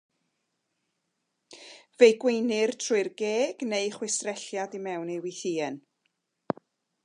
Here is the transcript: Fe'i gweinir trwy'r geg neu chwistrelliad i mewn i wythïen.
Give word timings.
Fe'i 1.97 2.15
gweinir 2.23 2.73
trwy'r 2.85 3.11
geg 3.23 3.63
neu 3.75 3.93
chwistrelliad 3.99 4.77
i 4.81 4.85
mewn 4.89 5.15
i 5.17 5.19
wythïen. 5.27 5.79